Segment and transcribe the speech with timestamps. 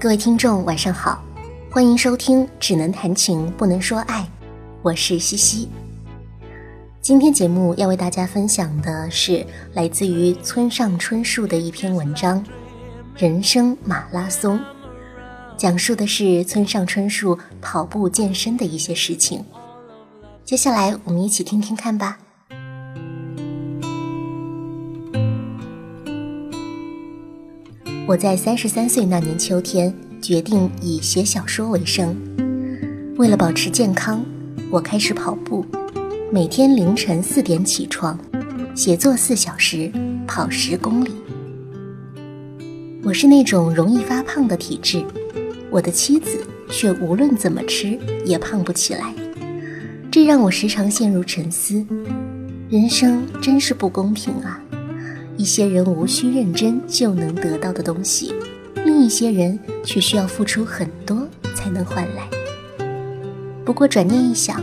[0.00, 1.22] 各位听众，晚上好，
[1.70, 4.22] 欢迎收听《只能谈情不能说爱》，
[4.80, 5.68] 我是西西。
[7.02, 12.42] 今天节目要为大家分享的是来自于村上春树的一篇文章
[13.14, 14.58] 《人生马拉松》，
[15.58, 19.44] 讲述的是村上春树跑步健身的一些事情。
[20.46, 22.16] 接下来我们一起听听看吧。
[28.10, 32.16] 我在三十三岁那年秋天决定以写小说为生。
[33.16, 34.26] 为了保持健康，
[34.68, 35.64] 我开始跑步，
[36.32, 38.18] 每天凌晨四点起床，
[38.74, 39.92] 写作四小时，
[40.26, 41.12] 跑十公里。
[43.04, 45.04] 我是那种容易发胖的体质，
[45.70, 46.36] 我的妻子
[46.68, 49.14] 却无论怎么吃也胖不起来，
[50.10, 51.86] 这让我时常陷入沉思：
[52.68, 54.60] 人生真是不公平啊！
[55.40, 58.34] 一些人无需认真就能得到的东西，
[58.84, 62.28] 另一些人却需要付出很多才能换来。
[63.64, 64.62] 不过转念一想，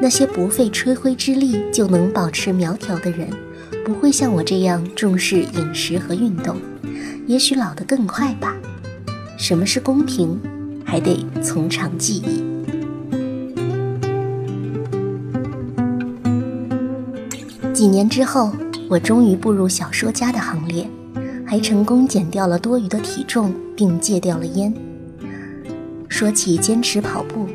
[0.00, 3.28] 那些不费吹灰之力就能保持苗条的人，
[3.84, 6.56] 不会像我这样重视饮食和运动，
[7.26, 8.56] 也许老得更快吧。
[9.36, 10.40] 什么是公平，
[10.86, 12.42] 还得从长计议。
[17.74, 18.50] 几年之后。
[18.88, 20.88] 我终于步入小说家的行列，
[21.46, 24.72] 还成功减掉了多余的体重，并戒掉了烟。
[26.08, 27.46] 说起坚持跑步，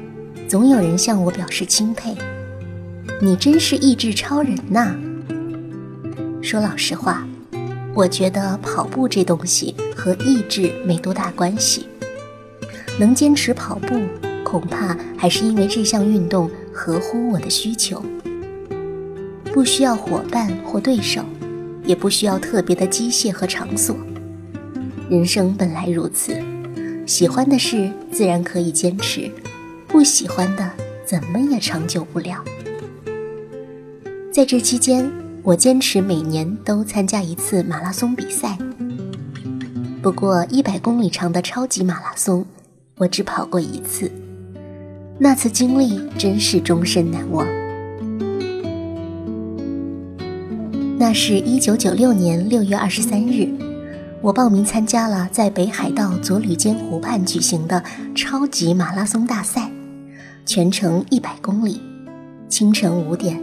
[0.47, 2.15] 总有人向我表示钦佩
[3.19, 4.95] ：“你真是意志超人呐！”
[6.39, 7.27] 说老实话，
[7.95, 11.87] 我觉得跑步这东西和意志没多大关系。
[12.99, 13.99] 能坚持跑步，
[14.43, 18.03] 恐怕还是因为这项运动合乎我的需求。
[19.53, 21.23] 不需要伙伴或对手，
[21.85, 23.95] 也不需要特别的机械和场所。
[25.07, 26.35] 人生本来如此，
[27.05, 29.29] 喜欢的事自然可以坚持，
[29.87, 30.67] 不喜欢的
[31.05, 32.43] 怎么也长久不了。
[34.31, 35.07] 在这期间，
[35.43, 38.57] 我坚持每年都参加一次马拉松比赛。
[40.01, 42.43] 不过，一百公里长的超级马拉松，
[42.97, 44.11] 我只跑过一次，
[45.19, 47.47] 那次经历真是终身难忘。
[51.05, 53.49] 那是一九九六年六月二十三日，
[54.21, 57.83] 我报名参加了在北海道佐吕间湖畔举行的
[58.15, 59.69] 超级马拉松大赛，
[60.45, 61.81] 全程一百公里。
[62.47, 63.37] 清晨五点，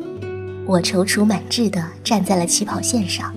[0.67, 3.31] 我踌躇满志地站在了起跑线上。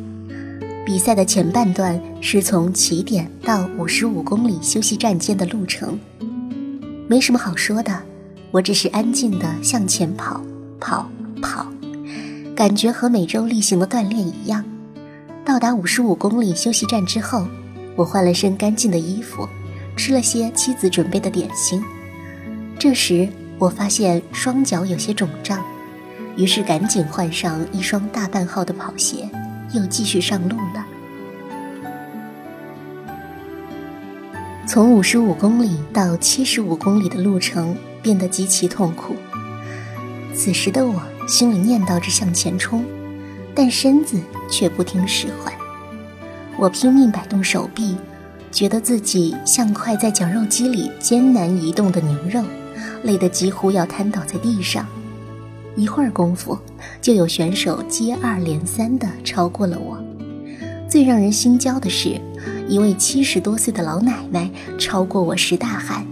[0.86, 6.00] 比赛的前半段是从起点到五十五公里休息站间的路程，
[7.10, 8.02] 没什么好说的，
[8.52, 10.42] 我只是安静地向前跑，
[10.80, 11.10] 跑，
[11.42, 11.68] 跑。
[12.56, 14.64] 感觉和每周例行的锻炼一样。
[15.44, 17.48] 到达五十五公里休息站之后，
[17.96, 19.48] 我换了身干净的衣服，
[19.98, 21.84] 吃了些妻子准备的点心。
[22.78, 23.28] 这时
[23.58, 25.64] 我发现双脚有些肿胀，
[26.38, 29.28] 于是赶紧换上一双大半号的跑鞋，
[29.74, 30.86] 又继续上路了。
[34.68, 39.16] 从五十五公里到七十五公里的路程变得极其痛苦。
[40.34, 41.02] 此时的我。
[41.28, 42.84] 心里念叨着向前冲，
[43.56, 44.20] 但身子
[44.50, 45.54] 却不听使唤。
[46.58, 47.96] 我拼命摆动手臂，
[48.52, 52.44] 觉得自己像块在绞肉机里艰难移动的牛肉，
[53.04, 54.86] 累得几乎要瘫倒在地上。
[55.76, 56.58] 一会儿功夫，
[57.02, 59.98] 就有选手接二连三地超过了我。
[60.88, 62.22] 最让人心焦的是，
[62.68, 66.06] 一位七十多岁的老奶奶超过我时大喊：“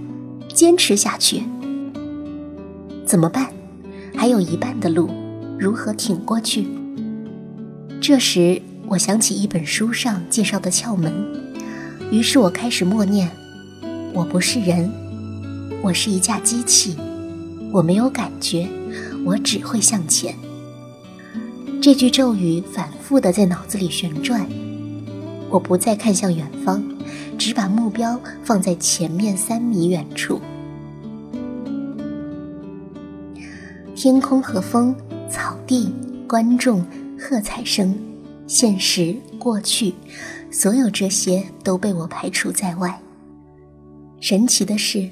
[0.51, 1.43] 坚持下去！”
[3.05, 3.47] 怎么办？
[4.21, 5.09] 还有一半的路，
[5.57, 6.67] 如何挺过去？
[7.99, 11.11] 这时，我想起一本书上介绍的窍门，
[12.11, 13.31] 于是我开始默念
[14.13, 14.91] ：“我不是人，
[15.81, 16.95] 我是一架机器，
[17.73, 18.67] 我没有感觉，
[19.25, 20.35] 我只会向前。”
[21.81, 24.47] 这句咒语反复的在脑子里旋转。
[25.49, 26.83] 我不再看向远方，
[27.39, 30.39] 只把目标放在前面三米远处。
[34.03, 34.95] 天空和风、
[35.29, 35.93] 草地、
[36.27, 36.83] 观众、
[37.19, 37.95] 喝彩声、
[38.47, 39.93] 现实、过去，
[40.51, 42.99] 所有这些都被我排除在外。
[44.19, 45.07] 神奇的是，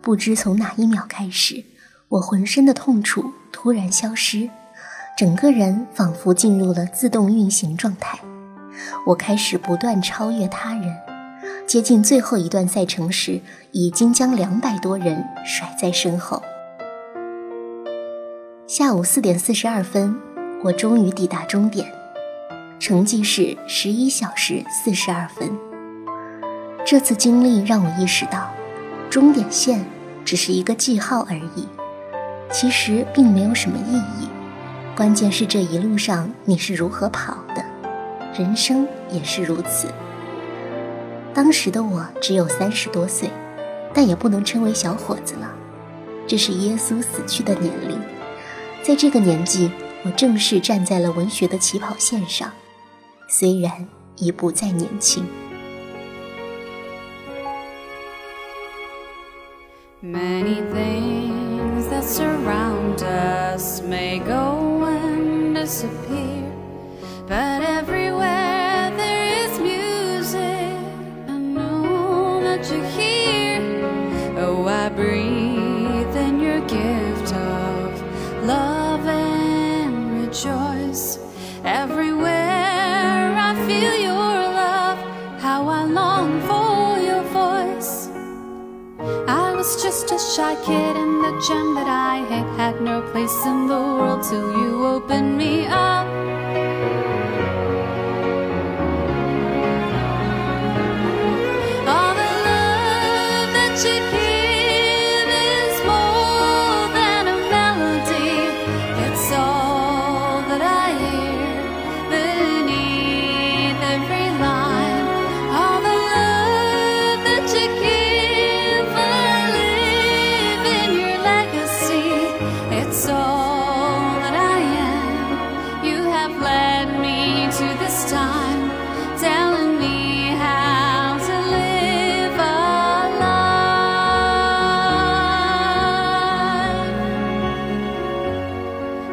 [0.00, 1.62] 不知从哪一秒开始，
[2.08, 4.48] 我浑身的痛楚突然消失，
[5.18, 8.18] 整个人仿佛进入了自动运行状态。
[9.08, 10.96] 我开始不断超越他人，
[11.66, 13.42] 接近最后一段赛程时，
[13.72, 16.42] 已经将两百多人甩在身后。
[18.72, 20.16] 下午四点四十二分，
[20.62, 21.92] 我终于抵达终点，
[22.78, 25.50] 成绩是十一小时四十二分。
[26.86, 28.48] 这次经历让我意识到，
[29.10, 29.84] 终点线
[30.24, 31.66] 只是一个记号而已，
[32.52, 34.28] 其实并没有什么意义。
[34.94, 37.64] 关键是这一路上你是如何跑的，
[38.38, 39.88] 人生也是如此。
[41.34, 43.30] 当时的我只有三十多岁，
[43.92, 45.50] 但也不能称为小伙子了，
[46.24, 47.98] 这是耶稣死去的年龄。
[48.82, 49.70] 在这个年纪，
[50.02, 52.50] 我正式站在了文学的起跑线上，
[53.28, 53.86] 虽然
[54.16, 55.24] 已不再年轻。
[60.02, 66.50] Many things that surround us may go and disappear,
[67.28, 67.99] but every
[89.90, 93.74] just a shy kid in the gym that I had had no place in the
[93.74, 96.06] world till you opened me up.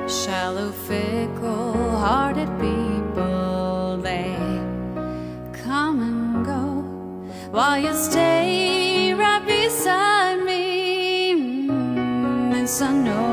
[0.07, 4.35] Shallow, fickle hearted people, they
[5.63, 6.63] come and go
[7.51, 11.67] while you stay right beside me.
[11.67, 13.26] Mm, This I know.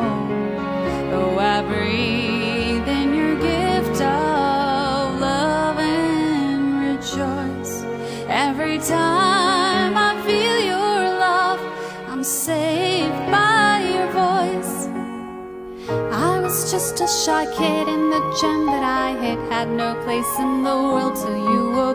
[17.05, 21.15] A shy kid in the gym, that I had had no place in the world
[21.17, 21.94] till you opened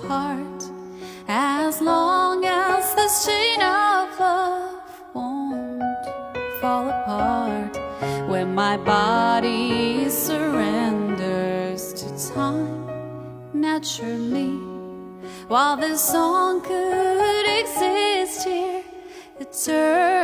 [0.00, 0.62] part
[1.28, 6.06] as long as this chain of love won't
[6.60, 7.78] fall apart.
[8.28, 12.86] When my body surrenders to time
[13.52, 14.58] naturally
[15.48, 18.82] while this song could exist here
[19.40, 20.17] eternally